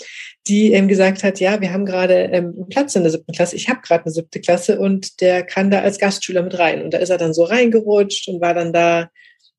[0.47, 3.55] die ähm, gesagt hat, ja, wir haben gerade ähm, einen Platz in der siebten Klasse.
[3.55, 6.81] Ich habe gerade eine siebte Klasse und der kann da als Gastschüler mit rein.
[6.81, 9.09] Und da ist er dann so reingerutscht und war dann da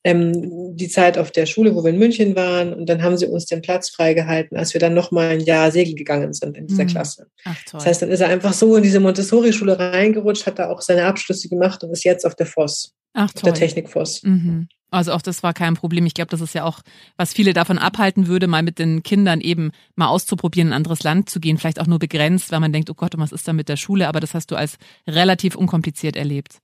[0.05, 2.73] ähm, die Zeit auf der Schule, wo wir in München waren.
[2.73, 5.71] Und dann haben sie uns den Platz freigehalten, als wir dann noch mal ein Jahr
[5.71, 6.89] segeln gegangen sind in dieser mhm.
[6.89, 7.27] Klasse.
[7.45, 7.79] Ach, toll.
[7.79, 11.05] Das heißt, dann ist er einfach so in diese Montessori-Schule reingerutscht, hat da auch seine
[11.05, 12.95] Abschlüsse gemacht und ist jetzt auf der Voss.
[13.15, 13.53] Ach, toll.
[13.53, 14.23] Der Technik Voss.
[14.23, 14.69] Mhm.
[14.91, 16.07] Also auch das war kein Problem.
[16.07, 16.81] Ich glaube, das ist ja auch,
[17.17, 21.03] was viele davon abhalten würde, mal mit den Kindern eben mal auszuprobieren, in ein anderes
[21.03, 23.53] Land zu gehen, vielleicht auch nur begrenzt, weil man denkt, oh Gott, was ist da
[23.53, 24.09] mit der Schule?
[24.09, 26.61] Aber das hast du als relativ unkompliziert erlebt.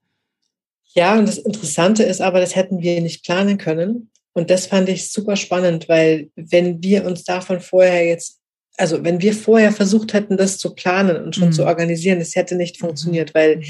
[0.93, 4.09] Ja, und das Interessante ist aber, das hätten wir nicht planen können.
[4.33, 8.41] Und das fand ich super spannend, weil wenn wir uns davon vorher jetzt
[8.77, 11.53] also wenn wir vorher versucht hätten, das zu planen und schon mhm.
[11.53, 12.87] zu organisieren, das hätte nicht mhm.
[12.87, 13.63] funktioniert, weil mhm.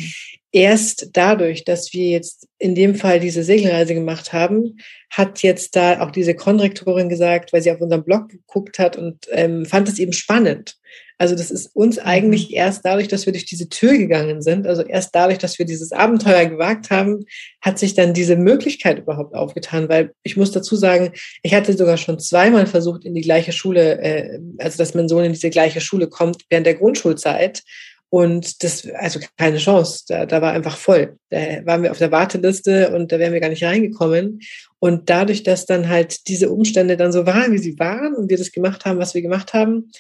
[0.52, 4.78] erst dadurch, dass wir jetzt in dem Fall diese Segelreise gemacht haben,
[5.10, 9.28] hat jetzt da auch diese Konrektorin gesagt, weil sie auf unserem Blog geguckt hat und
[9.32, 10.78] ähm, fand es eben spannend.
[11.18, 12.56] Also das ist uns eigentlich mhm.
[12.56, 15.92] erst dadurch, dass wir durch diese Tür gegangen sind, also erst dadurch, dass wir dieses
[15.92, 17.26] Abenteuer gewagt haben,
[17.62, 19.88] hat sich dann diese Möglichkeit überhaupt aufgetan.
[19.90, 24.00] Weil ich muss dazu sagen, ich hatte sogar schon zweimal versucht, in die gleiche Schule,
[24.02, 27.64] äh, also dass mein Sohn in diese gleiche Schule kommt während der Grundschulzeit.
[28.10, 30.06] Und das, also keine Chance.
[30.08, 31.18] Da, da war einfach voll.
[31.30, 34.40] Da waren wir auf der Warteliste und da wären wir gar nicht reingekommen.
[34.80, 38.38] Und dadurch, dass dann halt diese Umstände dann so waren, wie sie waren und wir
[38.38, 39.92] das gemacht haben, was wir gemacht haben,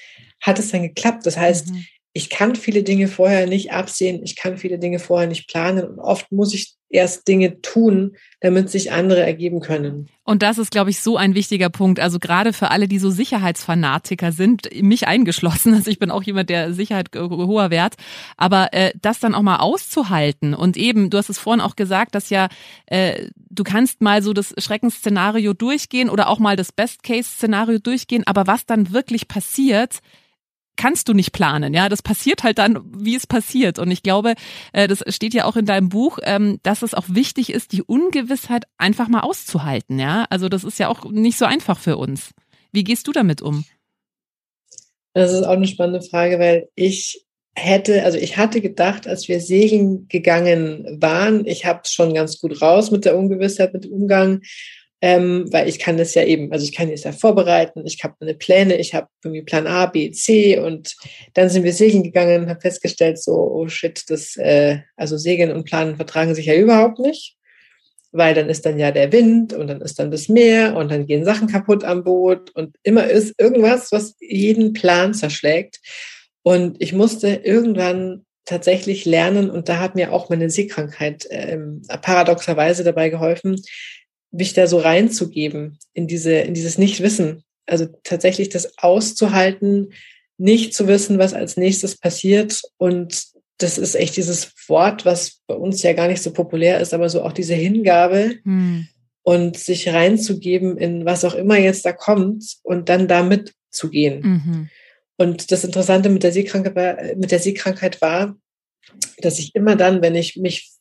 [0.41, 1.25] hat es dann geklappt.
[1.25, 1.85] Das heißt, mhm.
[2.13, 5.99] ich kann viele Dinge vorher nicht absehen, ich kann viele Dinge vorher nicht planen und
[5.99, 10.07] oft muss ich erst Dinge tun, damit sich andere ergeben können.
[10.23, 11.99] Und das ist, glaube ich, so ein wichtiger Punkt.
[11.99, 15.73] Also gerade für alle, die so Sicherheitsfanatiker sind, mich eingeschlossen.
[15.75, 17.95] Also ich bin auch jemand, der Sicherheit hoher Wert.
[18.37, 22.15] Aber äh, das dann auch mal auszuhalten und eben, du hast es vorhin auch gesagt,
[22.15, 22.47] dass ja
[22.85, 28.23] äh, du kannst mal so das Schreckensszenario durchgehen oder auch mal das Best-Case-Szenario durchgehen.
[28.25, 29.99] Aber was dann wirklich passiert,
[30.75, 31.73] kannst du nicht planen.
[31.73, 33.79] Ja, das passiert halt dann, wie es passiert.
[33.79, 34.35] Und ich glaube,
[34.73, 37.83] äh, das steht ja auch in deinem Buch, ähm, dass es auch wichtig ist, die
[37.83, 39.99] Ungewissheit einfach mal auszuhalten.
[39.99, 42.31] Ja, also das ist ja auch nicht so einfach für uns.
[42.71, 43.65] Wie gehst du damit um?
[45.13, 49.39] Das ist auch eine spannende Frage, weil ich hätte, also ich hatte gedacht, als wir
[49.39, 53.93] segeln gegangen waren, ich habe es schon ganz gut raus mit der Ungewissheit, mit dem
[53.93, 54.41] Umgang
[55.05, 58.15] ähm, weil ich kann das ja eben, also ich kann das ja vorbereiten, ich habe
[58.19, 60.95] meine Pläne, ich habe irgendwie Plan A, B, C und
[61.35, 65.51] dann sind wir segeln gegangen und habe festgestellt, so, oh shit, das, äh, also Segeln
[65.51, 67.37] und Planen vertragen sich ja überhaupt nicht,
[68.13, 71.05] weil dann ist dann ja der Wind und dann ist dann das Meer und dann
[71.05, 75.81] gehen Sachen kaputt am Boot und immer ist irgendwas, was jeden Plan zerschlägt.
[76.41, 82.83] Und ich musste irgendwann tatsächlich lernen, und da hat mir auch meine Seekrankheit ähm, paradoxerweise
[82.83, 83.61] dabei geholfen,
[84.35, 87.43] mich da so reinzugeben in diese, in dieses Nichtwissen.
[87.65, 89.93] Also tatsächlich das auszuhalten,
[90.37, 92.61] nicht zu wissen, was als nächstes passiert.
[92.77, 93.23] Und
[93.57, 97.09] das ist echt dieses Wort, was bei uns ja gar nicht so populär ist, aber
[97.09, 98.87] so auch diese Hingabe hm.
[99.23, 104.21] und sich reinzugeben in was auch immer jetzt da kommt und dann damit zu gehen.
[104.21, 104.69] Mhm.
[105.17, 108.35] Und das Interessante mit der, Seekrankheit, mit der Seekrankheit war,
[109.19, 110.71] dass ich immer dann, wenn ich mich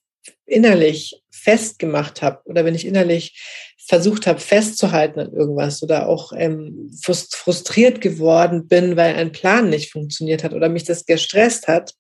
[0.47, 6.91] innerlich festgemacht habe oder wenn ich innerlich versucht habe festzuhalten an irgendwas oder auch ähm,
[7.03, 11.93] frustriert geworden bin, weil ein Plan nicht funktioniert hat oder mich das gestresst hat,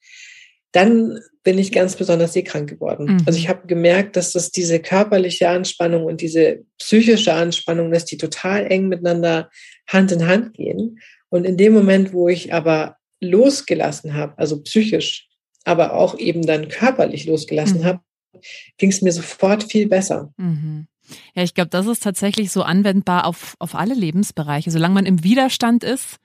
[0.72, 3.06] dann bin ich ganz besonders seekrank geworden.
[3.06, 3.22] Mhm.
[3.26, 8.16] Also ich habe gemerkt, dass das diese körperliche Anspannung und diese psychische Anspannung, dass die
[8.16, 9.50] total eng miteinander
[9.86, 10.98] Hand in Hand gehen.
[11.28, 15.28] Und in dem Moment, wo ich aber losgelassen habe, also psychisch,
[15.64, 17.84] aber auch eben dann körperlich losgelassen mhm.
[17.84, 18.00] habe,
[18.78, 20.32] ging es mir sofort viel besser.
[20.36, 20.86] Mhm.
[21.34, 24.70] Ja, ich glaube, das ist tatsächlich so anwendbar auf, auf alle Lebensbereiche.
[24.70, 26.18] Solange man im Widerstand ist,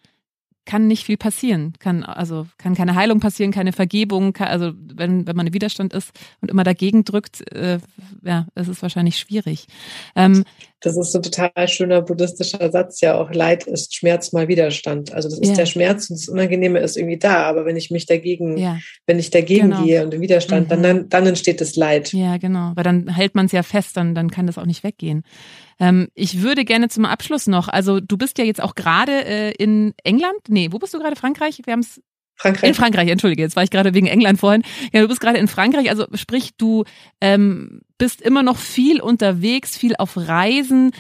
[0.65, 1.73] kann nicht viel passieren.
[1.79, 4.33] Kann, also, kann keine Heilung passieren, keine Vergebung.
[4.33, 7.79] Kann, also, wenn, wenn man im Widerstand ist und immer dagegen drückt, äh,
[8.23, 9.67] ja, es ist wahrscheinlich schwierig.
[10.15, 10.43] Ähm,
[10.81, 15.11] das ist so ein total schöner buddhistischer Satz, ja auch Leid ist Schmerz mal Widerstand.
[15.11, 15.55] Also das ist ja.
[15.55, 18.77] der Schmerz und das Unangenehme ist irgendwie da, aber wenn ich mich dagegen, ja.
[19.05, 19.83] wenn ich dagegen genau.
[19.83, 20.69] gehe und im Widerstand, mhm.
[20.69, 22.13] dann, dann, dann entsteht das Leid.
[22.13, 24.83] Ja, genau, weil dann hält man es ja fest, dann, dann kann das auch nicht
[24.83, 25.23] weggehen.
[25.79, 29.51] Ähm, ich würde gerne zum Abschluss noch, also du bist ja jetzt auch gerade äh,
[29.51, 31.15] in England, nee, wo bist du gerade?
[31.15, 31.61] Frankreich?
[31.65, 32.01] Wir haben es
[32.35, 32.69] Frankreich.
[32.69, 34.63] In Frankreich, entschuldige, jetzt war ich gerade wegen England vorhin.
[34.93, 36.85] Ja, du bist gerade in Frankreich, also sprich, du
[37.19, 40.91] ähm, bist immer noch viel unterwegs, viel auf Reisen,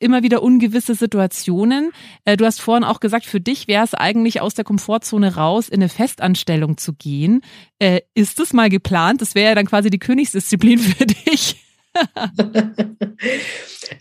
[0.00, 1.92] immer wieder ungewisse Situationen.
[2.24, 5.68] Äh, du hast vorhin auch gesagt, für dich wäre es eigentlich aus der Komfortzone raus,
[5.68, 7.42] in eine Festanstellung zu gehen.
[7.78, 9.20] Äh, ist das mal geplant?
[9.20, 11.63] Das wäre ja dann quasi die Königsdisziplin für dich.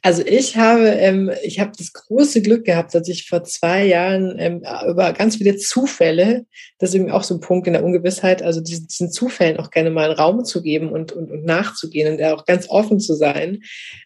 [0.02, 4.36] also ich habe, ähm, ich habe das große Glück gehabt, dass ich vor zwei Jahren
[4.40, 6.46] ähm, über ganz viele Zufälle,
[6.80, 9.70] das ist eben auch so ein Punkt in der Ungewissheit, also diesen, diesen Zufällen auch
[9.70, 13.14] gerne mal einen Raum zu geben und, und, und nachzugehen und auch ganz offen zu
[13.14, 13.60] sein.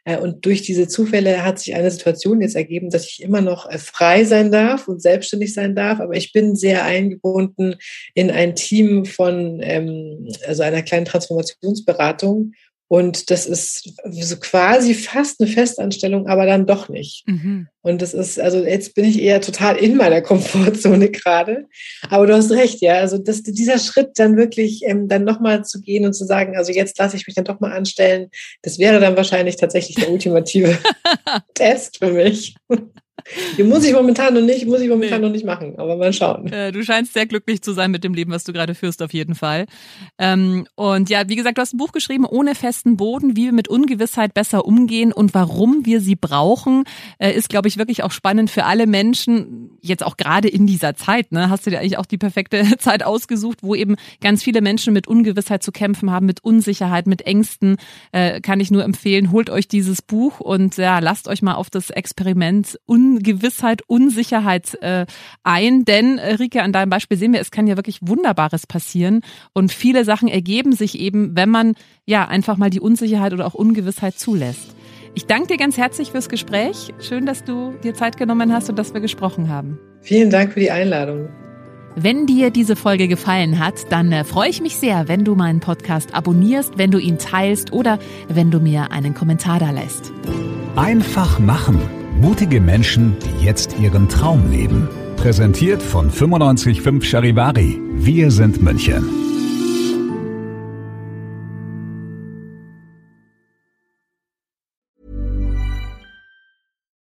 [0.03, 3.69] Äh, und durch diese Zufälle hat sich eine Situation jetzt ergeben, dass ich immer noch
[3.69, 7.75] äh, frei sein darf und selbstständig sein darf, aber ich bin sehr eingebunden
[8.13, 12.51] in ein Team von, ähm, also einer kleinen Transformationsberatung
[12.89, 17.27] Und das ist so quasi fast eine Festanstellung, aber dann doch nicht.
[17.27, 17.67] Mhm.
[17.81, 21.65] Und das ist, also jetzt bin ich eher total in meiner Komfortzone gerade.
[22.09, 22.95] Aber du hast recht, ja.
[22.95, 26.71] Also das, dieser Schritt dann wirklich ähm, dann nochmal zu gehen und zu sagen, also
[26.71, 28.29] jetzt lasse ich mich dann doch mal anstellen,
[28.61, 30.77] das wäre dann wahrscheinlich tatsächlich der ultimative
[31.55, 32.55] Test für mich.
[33.57, 35.27] Die muss ich momentan noch nicht, muss ich momentan nee.
[35.27, 36.51] noch nicht machen, aber mal schauen.
[36.51, 39.13] Äh, du scheinst sehr glücklich zu sein mit dem Leben, was du gerade führst, auf
[39.13, 39.65] jeden Fall.
[40.17, 43.51] Ähm, und ja, wie gesagt, du hast ein Buch geschrieben, ohne festen Boden, wie wir
[43.51, 46.85] mit Ungewissheit besser umgehen und warum wir sie brauchen,
[47.19, 50.95] äh, ist, glaube ich, wirklich auch spannend für alle Menschen, jetzt auch gerade in dieser
[50.95, 51.49] Zeit, ne?
[51.49, 55.07] Hast du dir eigentlich auch die perfekte Zeit ausgesucht, wo eben ganz viele Menschen mit
[55.07, 57.77] Ungewissheit zu kämpfen haben, mit Unsicherheit, mit Ängsten,
[58.11, 61.69] äh, kann ich nur empfehlen, holt euch dieses Buch und ja, lasst euch mal auf
[61.69, 65.05] das Experiment un Ungewissheit, Unsicherheit äh,
[65.43, 65.85] ein.
[65.85, 69.21] Denn, äh, Rike, an deinem Beispiel sehen wir, es kann ja wirklich Wunderbares passieren.
[69.53, 71.73] Und viele Sachen ergeben sich eben, wenn man
[72.05, 74.75] ja einfach mal die Unsicherheit oder auch Ungewissheit zulässt.
[75.15, 76.93] Ich danke dir ganz herzlich fürs Gespräch.
[76.99, 79.79] Schön, dass du dir Zeit genommen hast und dass wir gesprochen haben.
[80.01, 81.29] Vielen Dank für die Einladung.
[81.95, 85.59] Wenn dir diese Folge gefallen hat, dann äh, freue ich mich sehr, wenn du meinen
[85.59, 87.97] Podcast abonnierst, wenn du ihn teilst oder
[88.27, 90.13] wenn du mir einen Kommentar da lässt.
[90.75, 91.81] Einfach machen
[92.19, 94.89] Mutige Menschen, die jetzt ihren Traum leben.
[95.17, 97.79] Präsentiert von 955 Charivari.
[97.91, 99.03] Wir sind München.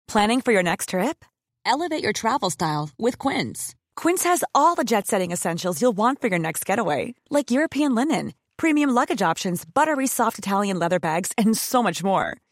[0.07, 1.26] Planning for your next trip?
[1.66, 3.74] Elevate your travel style with Quince.
[3.95, 7.95] Quince has all the jet setting essentials you'll want for your next getaway, like European
[7.95, 12.38] linen, premium luggage options, buttery soft Italian leather bags, and so much more